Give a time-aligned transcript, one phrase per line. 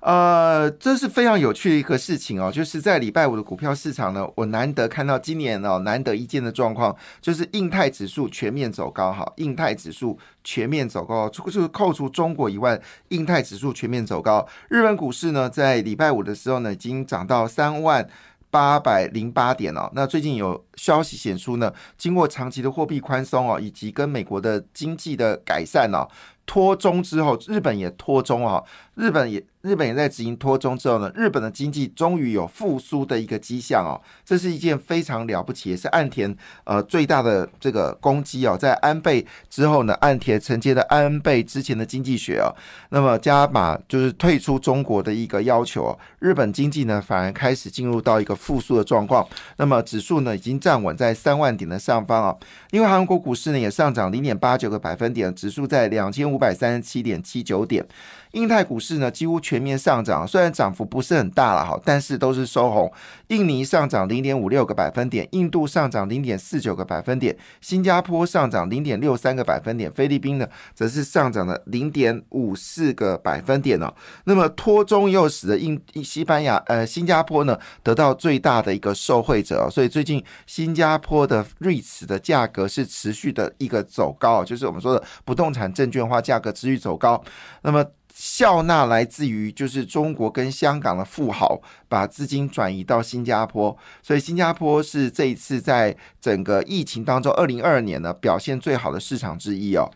[0.00, 14.46] 呃，这是非常有趣的一个事情哦，就是在礼拜五的股票市场呢，我难得看到今年哦难得一见的状况，就是印泰指数全面走高哈，印泰指数全面走高，除就是扣除中国以外，印泰指数全面走高。
[14.68, 18.08] 日本股市呢，在礼拜五的时候呢，已经涨到三万
[18.48, 19.90] 八百零八点了。
[19.94, 26.06] 那最近有消息显出呢，经过长期的货币宽松哦，以及跟美国的经济的改善哦，
[26.46, 28.62] 脱中之后，日本也脱中啊，
[28.96, 29.42] 日本也。
[29.62, 36.32] 日本也在执行脱中之后呢，日本的经济终于有复苏的一个迹象哦，这是一件非常了不起，也是岸田
[36.62, 42.54] 呃最大的这个攻击哦，在安倍之后呢，岸田承接的安倍之前的经济学哦，
[42.90, 52.36] 那么加码就是退出中国的一个要求哦，日本经济呢反而开始进入到一个复苏的状况，那么指数呢已经站稳在三万点的上方啊，
[52.70, 57.84] 因为韩国股市呢也上涨零点八九个百分点，指数在两千五百三十七点七九点。
[58.32, 62.92] 印泰股市呢几乎全面上涨，虽然涨幅不是很大了哈，但是都是收红。
[63.28, 73.92] 印尼上涨零点五六个百分点，印度上涨零点四九个百分点，新加坡上涨零点六三个百分点，菲律宾呢则是上涨了零点五四个百分点哦。
[74.24, 87.22] 那么托中又使得印西班牙呃新加坡呢得到最大的一个受惠者哦，所以最近新加坡的瑞驰的价格是持续的一个走高，就是我们说的不动产证券化价格持续走高。
[87.62, 87.84] 那么
[88.18, 99.90] 笑纳来自于就是中国跟香港的富豪把资金转移到新加坡，所以新加坡是这一次在整个疫情当中，二零二二年呢表现最好的市场之一哦。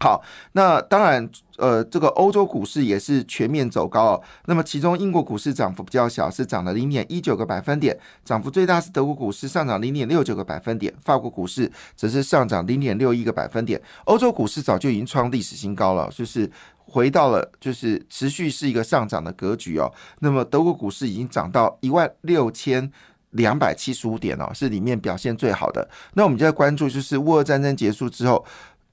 [0.00, 4.22] 好，那当然，呃，这个欧洲股市也是全面走高哦。
[4.46, 13.80] 那么其中英国股市涨幅比较小，是涨了零点一九个百分点，涨幅最大是德国股市上涨零点六九个百分点，法国股市则是上涨零点六一个百分点。
[14.06, 16.50] 欧洲股市早就已经创历史新高了，就是。
[16.84, 19.92] 回到了就是持续是一个上涨的格局哦。
[20.20, 22.90] 那么德国股市已经涨到一万六千
[23.30, 25.88] 两百七十五点哦，是里面表现最好的。
[26.14, 28.44] 那我们就在关注，就是乌尔战争结束之后。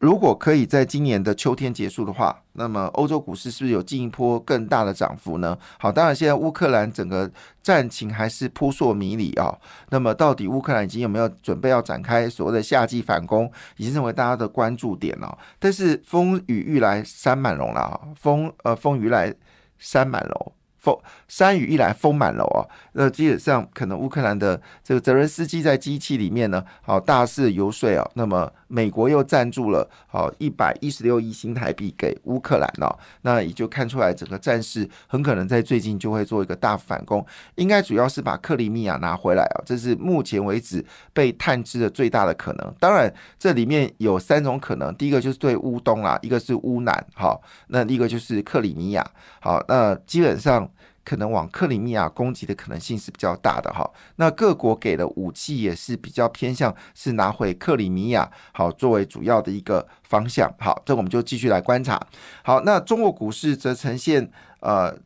[0.01, 5.56] 如果可以在今年的秋天结束的话，那么欧洲股市是不是有进一波更大的涨幅呢？
[5.78, 7.29] 好，当然现在乌克兰整个
[7.62, 9.56] 战情还是扑朔迷离啊。
[9.89, 15.38] 那么到底乌克兰已经有没有准备要展开所谓的夏季反攻，已经成为大家的关注点了。
[15.59, 19.31] 但是风雨欲来山满楼了啊，风呃风雨来
[19.78, 20.51] 山满楼。
[20.81, 20.97] 风
[21.28, 37.24] 山雨一来风满楼啊，那基本上可能乌克兰的这个泽连斯基在机器里面呢，好大肆游说啊，那么美国又赞助了好一百一十六亿新台币给乌克兰哦，那也就看出来整个战事很可能在最近就会做一个大反攻，
[37.56, 42.74] 应该主要是把克里米亚拿回来啊，这是目前为止被探知的最大的可能。
[42.80, 49.06] 当然这里面有三种可能，第一个就是对乌东啦，一个是乌南，好，那一个就是克里米亚，
[49.40, 50.68] 好，那基本上。
[51.03, 60.53] 可能往克里米亚攻击的可能性是比较大的哈，那各国给的武器也是比较偏向是拿回克里米亚，好作为主要的一个方向。
[60.59, 62.00] 好，这我们就继续来观察。
[62.44, 64.97] 好，那中国股市则呈现呃。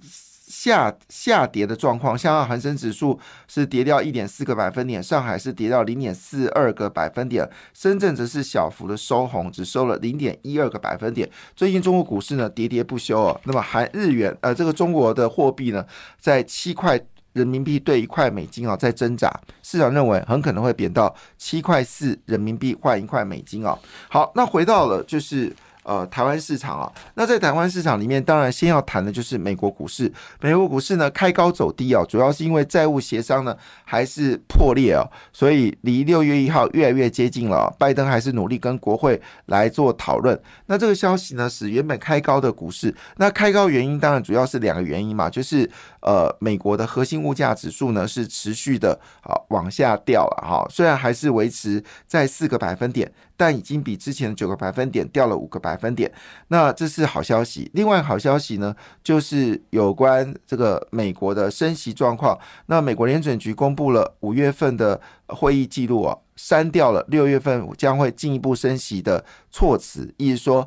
[0.47, 11.29] 下下跌的状况，香港恒生指数是跌掉一点四个百分点，上海是跌掉零点四二个百分点，深圳则是小幅的收红，只收了零点一二个百分点。
[11.55, 15.83] 最近中国股市呢喋喋不休哦，那么韩日元呃这个中国的货币呢，
[16.19, 16.99] 在七块
[17.33, 19.31] 人民币兑一块美金啊在挣扎，
[19.63, 23.77] 市场认为很可能会贬到七块四人民币换一块美金啊。
[24.09, 25.51] 好，那回到了就是。
[25.85, 30.11] 呃，台湾市场啊，那在台湾市场里面，当然先要谈的就是美国股市。
[30.41, 37.71] 美国股市呢开高走低啊，主要是因为债务协商呢还是破裂啊，所以离六月一号越来越接近了。
[37.77, 40.39] 拜登还是努力跟国会来做讨论。
[40.65, 45.69] 那这个消息呢，使原本开高的股市，那开高原因当然主要是两个原因嘛，就是
[46.01, 53.11] 呃，美国的核心物价指数呢是持续的啊往下掉了哈，虽然还是维持在四个百分点。
[53.37, 56.09] 但已经比之前的九个百分点掉了五个百百分点，
[56.47, 57.69] 那这是好消息。
[57.73, 58.73] 另外好消息呢，
[59.03, 62.39] 就是有关这个美国的升息状况。
[62.67, 70.65] 那美国联准局公布了五月份的会议记录啊，删掉了六月份将会进一步升息的措辞，意思说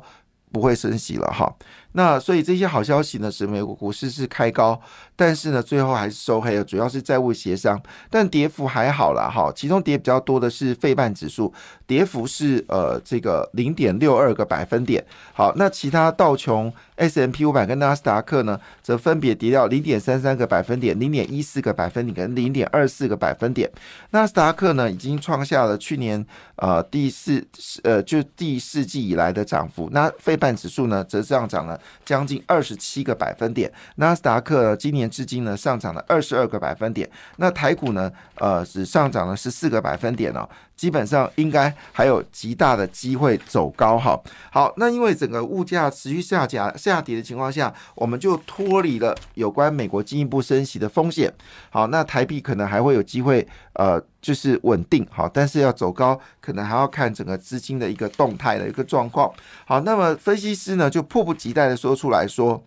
[0.51, 1.51] 不会升息了哈。
[1.93, 4.79] 那所以这些好消息呢，使美国股市是开高，
[5.15, 9.51] 但是呢，最后还是收黑了，主要是债务协商，但跌幅还好了哈。
[9.55, 11.53] 其中跌比较多的是费半指数，
[11.87, 15.03] 跌幅是呃这个零点六二个百分点。
[15.33, 16.71] 好，那其他道琼。
[16.99, 23.71] S M P 五百跟纳斯达克呢，则分别跌掉零点三三个百分点、零点一四个百分点跟零点二四个百分点。
[24.09, 26.25] 纳斯达克呢，已经创下了去年
[26.57, 27.41] 呃第四
[27.83, 29.87] 呃就第四季以来的涨幅。
[29.93, 33.71] 那费半指数呢，则上涨了将近二十七个百分点。
[33.95, 37.09] 纳斯达克今年至今呢，上涨了二十二个百分点。
[37.37, 40.47] 那台股呢，呃，只上涨了十四个百分点哦。
[40.79, 44.17] 基本上应该还有极大的机会走高哈。
[44.49, 51.29] 好，那因为整个物价持续下降下跌的情况下，我们就脱离了有关美国进一步升息的风险。
[51.69, 59.29] 好，那台币可能还会有机会呃，就是稳定好，但是要走高，可能还要看整个资金的一个动态的一个状况。
[59.65, 62.63] 好，那么分析师呢就迫不及待的说出来说。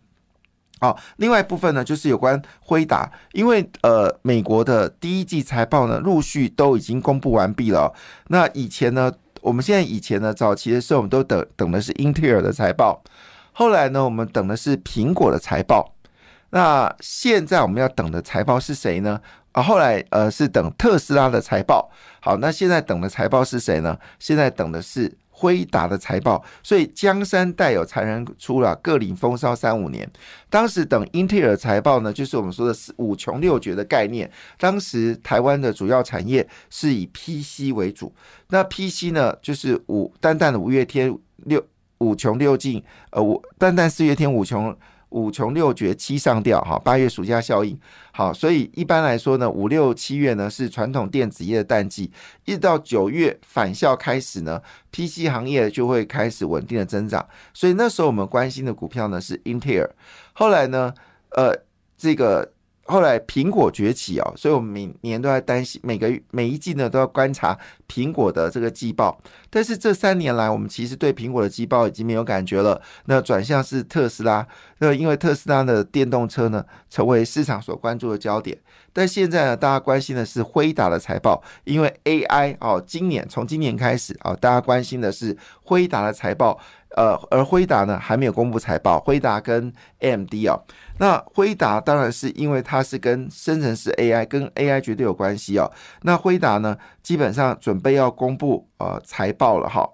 [0.83, 7.95] 好，另外一部分呢，就是有关辉达，因为呃，美国的第一季财报呢，陆续都已经公布完毕了。
[8.31, 9.13] 那以前呢，
[9.43, 13.01] 我们现在以前呢，早期的时候，我们都等等的是英特尔的财报，
[13.53, 15.95] 后来呢，我们等的是苹果的财报。
[16.51, 19.21] 那现在我们要等的财报是谁呢？
[19.53, 21.93] 啊，后来呃是等特斯拉的财报。
[22.19, 23.97] 好，那现在等的财报是谁呢？
[24.19, 25.17] 现在等的是。
[25.43, 30.09] 辉达的财报，所以江山代有才人出了，各领风骚三五年。
[30.49, 34.31] 当时等英特尔财报呢，就是我们说的五穷六绝的概念。
[34.57, 38.15] 当时台湾的主要产业是以 PC 为主，
[38.51, 41.61] 那 PC 呢，就是五淡淡的五月天六
[41.99, 42.81] 五穷六尽，
[43.11, 44.73] 呃，五淡淡四月天五穷。
[45.13, 47.79] 五穷六绝七上吊，哈，八月暑假效应，
[48.13, 52.11] 好，所以一般来说呢，五六七月呢是传统电子业的淡季，
[52.45, 54.61] 一直到九月返校开始呢
[54.91, 59.89] ，PC 行业就会开始稳定的增长，所以那时候我们关心的股票呢是英特尔，
[60.33, 60.93] 后来呢，
[61.31, 61.55] 呃，
[61.97, 62.53] 这个。
[62.93, 67.59] 后来苹果崛起哦，所以我们每年都在担心，每个每一季呢都要观察
[67.89, 69.19] 苹果的这个季报。
[69.49, 72.81] 但是这三年来，我们其实对苹果的季报已经没有感觉了。
[73.07, 74.47] 那转向是特斯拉，
[74.79, 78.59] 那因为特斯拉的电动车呢成为市场所关注的焦点。
[78.93, 86.59] 但现在呢，大家关心的是辉达的财报，因为 AI 哦，今年从今年开始啊，大家关心的是辉达的财报。
[86.95, 89.01] 呃，而辉达呢还没有公布财报。
[89.01, 90.63] 辉达跟 AMD 哦，
[90.99, 95.73] 那辉达当然是因为它是跟生成式 AI 跟 AI 绝对有关系哦。
[96.03, 99.89] 那辉达呢，基本上准备要公布呃财报了哈。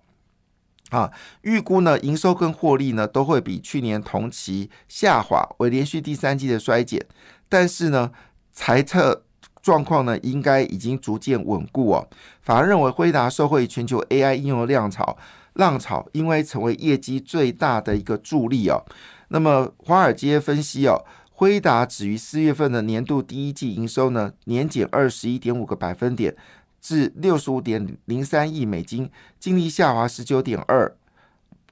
[0.91, 1.13] 啊，
[1.43, 7.07] 预估呢营收跟获利呢都会比去年同期下滑，为连续第三季的衰减。
[7.49, 8.11] 但是呢，
[8.59, 9.23] 财测
[9.63, 12.09] 状况呢应该已经逐渐稳固哦。
[12.43, 15.17] 反而认为辉达受惠全球 AI 应用的量潮。
[15.55, 18.85] 浪潮因为成为业绩最大的一个助力哦，
[19.29, 26.37] 那么华尔街分析哦，辉达止于四月份的年度第一季营收呢，年减二十一点五个百分点，
[26.81, 29.11] 至六十五点零三亿美金，
[29.41, 30.95] 净利下滑十九点二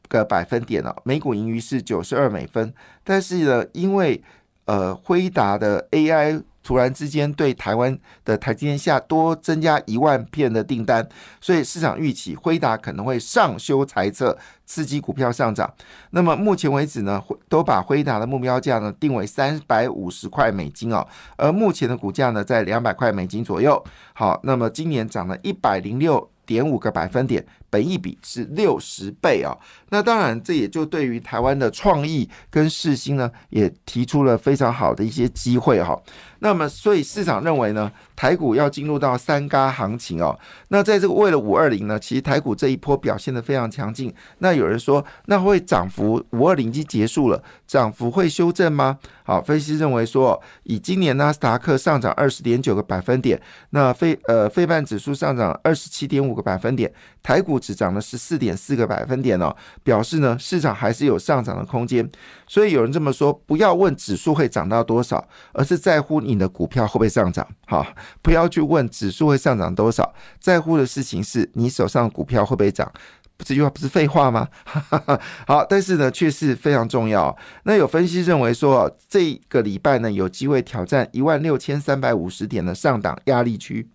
[0.09, 2.75] 个百分点哦，每股盈余是九十二美分，
[3.05, 4.21] 但是呢，因为
[4.65, 6.43] 呃辉达的 AI。
[6.67, 11.09] 突然之间，对台湾的台积电下多增加一万片的订单，
[11.41, 15.73] 所以市场预期辉达可能会上修财测，刺激股票上涨。
[16.11, 23.81] 那么目前为止呢，都把辉达的目标价呢定为三百五十块美金哦，而目前的股价呢在两百块美金左右。
[24.13, 29.53] 好，那么今年涨了一百零六点五个百分点，本益比是六十倍啊。
[29.91, 36.01] 那当然，这也就对于台湾的创意跟世新呢，也提出了非常好的一些机会哈。
[36.41, 40.39] 那么，所以市场认为呢，台股要进入到三嘎行情哦。
[40.69, 44.13] 那在这个为了五二零呢，其实台股这一波表现的非常强劲。
[44.39, 48.99] 那有人说，那会涨幅五二零已经结束了，涨幅会修正吗？
[49.27, 53.41] 好，分析认为说，以今年纳斯达克上涨二十点九个百分点，
[53.71, 56.93] 那费呃费半指数上涨二十七点五个百分点，
[57.23, 62.09] 台股只涨了十四点四个百分点哦，表示呢市场还是有上涨的空间。
[62.47, 66.21] 所以有人这么说，不要问指数会涨到多少，而是在乎。
[66.21, 67.47] 你的股票会不会上涨？
[67.67, 67.87] 好，
[68.23, 72.91] 不要去问指数会上涨多少，在乎的事情是你手上股票会不会涨。
[73.39, 74.49] 这句话不是废话吗？
[75.47, 77.37] 好，但是呢，却是非常重要。
[77.65, 83.89] 那有分析认为说，这个礼拜呢，有机会挑战一万六千三百五十点的上档压力区，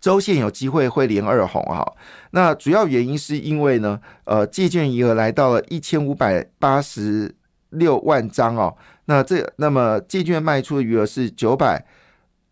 [0.00, 1.84] 周线有机会会连二红啊。
[2.30, 7.34] 那主要原因是因为呢，呃，借券余额来到了一千五百八十
[7.70, 8.76] 六万张哦。
[9.06, 11.84] 那这那么借券卖出的余额是九百，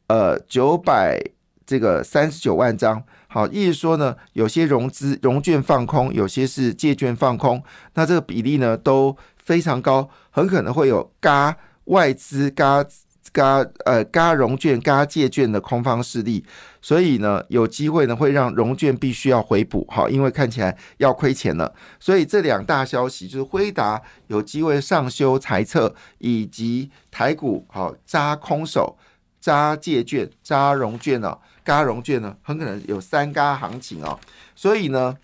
[0.09, 1.23] 呃九百
[1.65, 3.03] 这个三十九万张。
[3.31, 7.63] 好，意思说呢，有些融资融券放空，有些是借券放空。
[7.95, 9.17] 那这个比例呢都。
[9.43, 11.57] 非常高，很可能会有嘎
[11.87, 12.85] 外资嘎
[13.33, 16.45] 嘎呃嘎融券嘎借券的空方势力，
[16.81, 28.97] 所以呢有机会呢会让融券必须要回补，好，因为看起来要亏钱了，所以这两大消息就是辉达有机会上修财测，以及台股好扎空手
[29.41, 34.19] 扎借券扎融券呢，嘎融券呢很可能有三嘎行情哦，
[34.55, 35.17] 所以呢。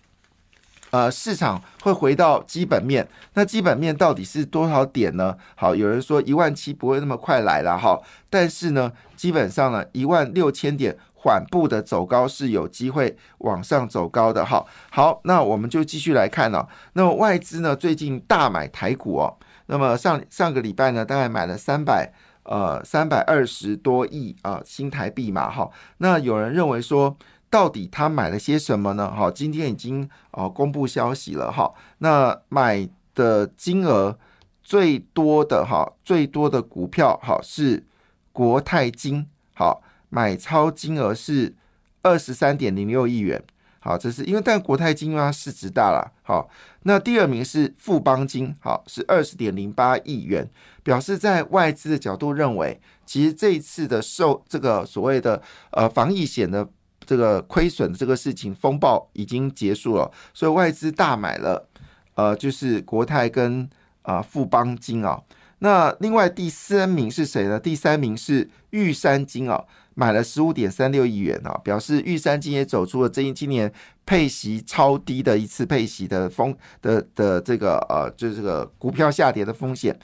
[0.93, 5.37] 呃，市场会回到基本面，那基本面到底是多少点呢？
[5.57, 8.01] 好，有人说一万七不会那么快来了哈，
[8.31, 14.65] 但是呢，基本上呢，一万六千点缓步的走高是有机会往上走高的哈。
[14.89, 16.67] 好，那我们就继续来看哦。
[16.93, 22.11] 那么外资呢，最近大买台股哦，那么上上个礼拜呢，大概买了三百
[22.47, 25.71] 呃三百二十多亿啊新台币嘛哈。
[25.99, 27.17] 那有人认为说。
[27.49, 29.09] 到底他买了些什么呢？
[29.09, 31.73] 哈，今天已经哦公布消息了哈。
[31.99, 34.19] 那买的金额
[34.65, 37.87] 最多的哈，最多的股票哈是
[38.33, 41.55] 国泰金，好，买超金额是
[42.03, 43.43] 二十三点零六亿元。
[43.87, 46.49] 好，这是因为但国泰金因为它市值大了，好，
[46.83, 50.51] 那第二名是富邦金，好是二十点零八亿元，
[50.83, 55.41] 表示在外资的角度认为，其实这一次的受这个所谓的
[55.71, 56.69] 呃防疫险的。
[57.09, 61.69] 这个亏损的这个事情风暴已经结束了，所以外资大买了，
[62.15, 63.71] 呃，就是国泰跟
[64.03, 65.23] 啊富邦金啊。
[65.61, 67.61] 那另外第三名是谁呢？
[67.61, 69.65] 第三名是玉山金啊，
[69.99, 73.73] 买了十五点三六亿元啊，表示玉山金也走出了这一今年
[74.05, 79.99] 配息超低的一次配息的风的的这个呃，就是这个股票下跌的风险。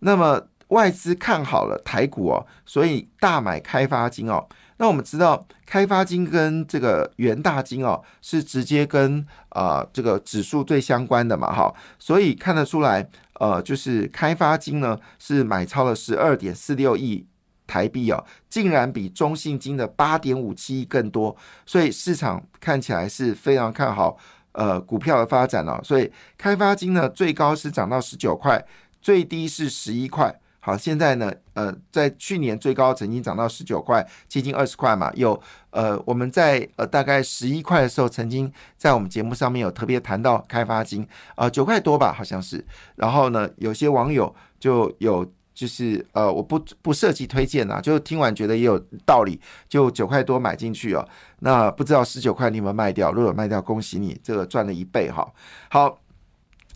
[0.00, 4.46] 那么外资看好了台股哦，所以大买开发金哦。
[4.76, 13.08] 那我们知道，开发金跟这个元大金哦，是直接跟啊这个指数最相关的嘛，哈，所以看得出来，
[13.40, 17.26] 呃，就是开发金呢是买超了十二点四六亿
[17.68, 24.18] 台币哦，竟然比中信金的八点五七亿更多，所以市场看起来是非常看好
[24.52, 28.64] 呃股票的发展哦，所以开发金呢最高是涨到十九块，
[29.00, 30.34] 最低是十一块。
[30.60, 35.10] 好，现在呢，呃，在去年最高曾经涨到十九块，接近二十块嘛。
[35.14, 41.06] 有，呃，我们在呃大概十一块的时候，曾经在我们节目上面有特别谈到开发金，
[41.36, 42.62] 啊，九块多吧，好像是。
[42.96, 45.24] 然后呢，有些网友就有，
[45.58, 51.04] 就是呃，我不不涉及推荐啊，就听完觉得也有道理，就九块多买进去哦。
[51.40, 53.10] 那不知道十九块你有没有卖掉？
[53.10, 55.26] 如果有卖掉，恭喜你，这个赚了一倍哈。
[55.68, 55.98] 好。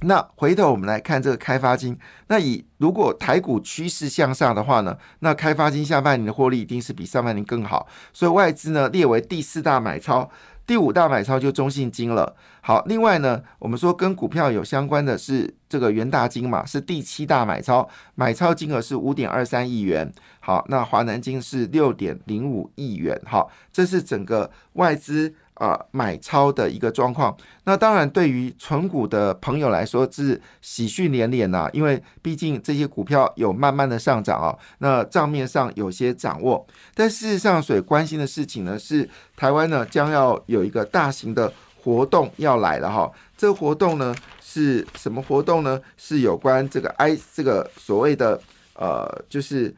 [0.05, 1.97] 那回头我们来看这个开发金，
[2.27, 10.29] 那以如果台股趋势向上的话呢，那开发金下半年的获利一定是比上半年更好，所以外资呢列为第四大买超，
[10.73, 12.35] 第五大买超就中信金了。
[12.62, 20.11] 好，另外呢，我们说跟股票有相关的是这个元大金嘛，是第七大买超，买超金额是五点二三亿元。
[20.41, 23.21] 好，那华南金是六点零五亿元。
[23.26, 25.35] 好，这是整个外资。
[25.54, 36.66] 啊，买超的一个状况，那当然对于纯股的朋友来说是喜讯连连呐，因为毕竟这些股票有慢慢的上涨啊，那账面上有些掌握。
[36.94, 43.11] 但事实上，所关心的事情呢，是台湾呢将要有一个大型的活动要来了哈。
[43.37, 45.80] 这个活动呢是什么活动呢？
[45.97, 48.40] 是有关这个 I 这个所谓的
[48.75, 49.75] 呃，就是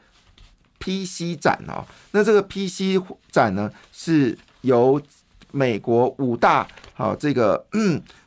[0.78, 1.84] PC 展哦。
[2.12, 5.00] 那这个 PC 展呢是由
[5.54, 7.64] 美国五大好，这个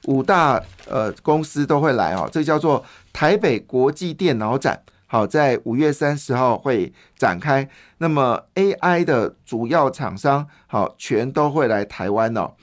[0.06, 7.68] 五大呃公司都会来哦，这叫做台北国际电脑展，好，在五月三十号会展开。
[7.98, 12.54] 那么 AI 的主要厂商好，全都会来台湾哦。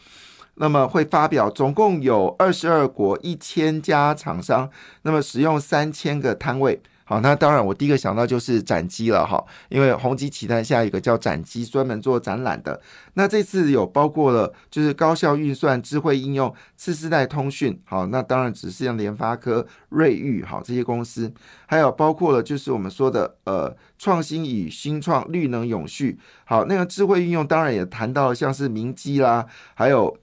[0.54, 4.70] 那么会发表，总共有二十二国一千家厂商，
[5.02, 6.80] 那么使用三千个摊位。
[7.06, 12.80] 好，那当然，我第一个想到就是展机了哈，因为宏基期待下一个叫展机，专门做展览的。
[13.12, 17.78] 那这次有包括了，就是高效运算、智慧应用、次世代通讯。
[17.84, 21.30] 好，那当然只是像联发科、瑞昱好这些公司，
[21.66, 26.18] 还有包括了就是我们说的呃创新与新创、绿能永续。
[26.46, 29.44] 好，那个智慧运用当然也谈到了像是明基啦，
[29.74, 30.16] 还有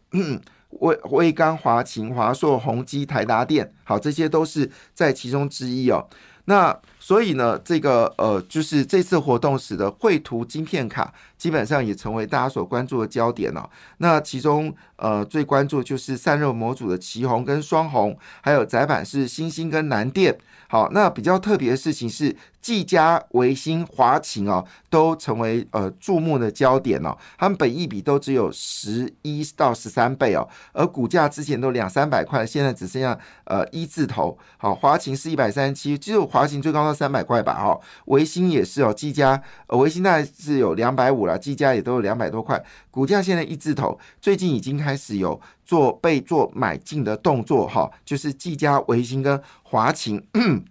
[0.79, 3.71] 威威刚、华勤、华硕、宏基、台达电。
[3.83, 6.07] 好，这些都是在其中之一哦。
[6.45, 13.69] 那所以呢，这个呃，就是这次活动使得绘图晶片卡基本上也成为大家所关注的焦点了。
[13.97, 20.37] 那其中呃最关注就是散热模组的旗红跟双红，还有窄板是星星跟蓝电。
[20.67, 27.17] 好，那比较特别的事情是技嘉、维新、华擎哦，都成为呃注目的焦点哦。
[27.37, 34.37] 他们本益比都只有十一到十三倍哦，而股价之前都两三百块，现在只剩下呃一字头。
[34.57, 37.53] 好，华擎是一百三十七，只有华擎最高到三百块吧？
[37.53, 50.25] 哈，维新也是哦，技嘉呃维新大概是有两百五了，技嘉也都有两百多块，股价现在一字头，最近已经开始有做被做买进的动作哈，就是技嘉、维新跟华擎。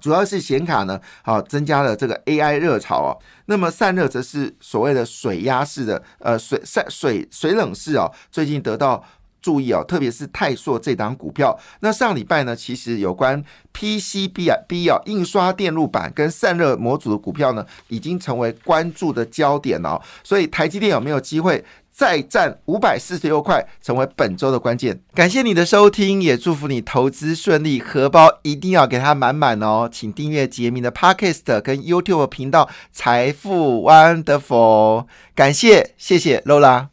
[0.00, 3.10] 主要是显卡呢，好增加了这个 AI 热潮哦。
[3.46, 9.02] 那么散热则是所谓的水压式的，呃水散水水冷式哦，最近得到
[9.40, 11.58] 注意哦，特别是泰硕这档股票。
[11.80, 13.42] 那上礼拜呢，其实有关
[13.72, 20.00] PCB 啊 B 啊印刷电路板跟散热模组的股票呢，已经成为关注的焦点哦。
[20.22, 21.64] 所以台积电有没有机会？
[21.92, 24.98] 再战五百四十六块，成为本周的关键。
[25.12, 29.86] 感谢你的收听，也祝福你投资顺利，荷包一定要给它满满哦。
[29.92, 35.02] 请订阅杰明的 Podcast 跟 YouTube 频道《财富 Wonderful》。
[35.34, 36.89] 感谢，谢谢 Lola。